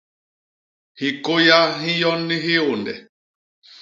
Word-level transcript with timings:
Hikôya 0.99 1.59
hi 1.81 1.91
nyon 1.99 2.19
ni 2.27 2.37
hiônde. 2.45 2.93